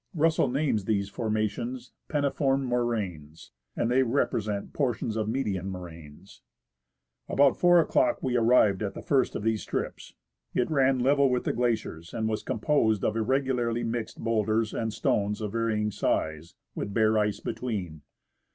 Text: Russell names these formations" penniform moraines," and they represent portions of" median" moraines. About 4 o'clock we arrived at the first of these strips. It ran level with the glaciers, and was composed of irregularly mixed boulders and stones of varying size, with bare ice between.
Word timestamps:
Russell 0.15 0.47
names 0.47 0.85
these 0.85 1.09
formations" 1.09 1.91
penniform 2.09 2.65
moraines," 2.65 3.51
and 3.75 3.91
they 3.91 4.01
represent 4.01 4.73
portions 4.73 5.15
of" 5.15 5.29
median" 5.29 5.69
moraines. 5.69 6.41
About 7.29 7.55
4 7.55 7.79
o'clock 7.81 8.23
we 8.23 8.35
arrived 8.35 8.81
at 8.81 8.95
the 8.95 9.03
first 9.03 9.35
of 9.35 9.43
these 9.43 9.61
strips. 9.61 10.15
It 10.55 10.71
ran 10.71 10.97
level 10.97 11.29
with 11.29 11.43
the 11.43 11.53
glaciers, 11.53 12.15
and 12.15 12.27
was 12.27 12.41
composed 12.41 13.03
of 13.05 13.15
irregularly 13.15 13.83
mixed 13.83 14.17
boulders 14.19 14.73
and 14.73 14.91
stones 14.91 15.39
of 15.39 15.51
varying 15.51 15.91
size, 15.91 16.55
with 16.73 16.95
bare 16.95 17.19
ice 17.19 17.39
between. 17.39 18.01